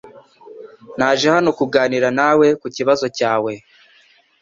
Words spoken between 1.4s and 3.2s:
kuganira nawe kukibazo